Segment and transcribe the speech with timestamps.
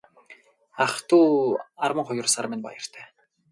[0.85, 1.27] Ах дүү
[1.89, 3.05] арван хоёр сар минь баяртай.